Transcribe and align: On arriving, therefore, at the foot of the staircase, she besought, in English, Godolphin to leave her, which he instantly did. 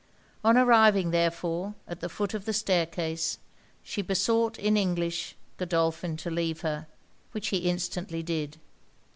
On 0.43 0.57
arriving, 0.57 1.11
therefore, 1.11 1.75
at 1.87 1.99
the 1.99 2.09
foot 2.09 2.33
of 2.33 2.45
the 2.45 2.53
staircase, 2.53 3.37
she 3.83 4.01
besought, 4.01 4.57
in 4.57 4.75
English, 4.75 5.35
Godolphin 5.57 6.17
to 6.17 6.31
leave 6.31 6.61
her, 6.61 6.87
which 7.33 7.49
he 7.49 7.69
instantly 7.69 8.23
did. 8.23 8.57